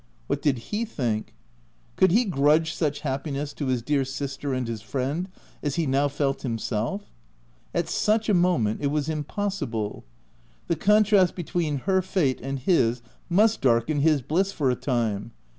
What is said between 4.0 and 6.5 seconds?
sister and his friend as he now felt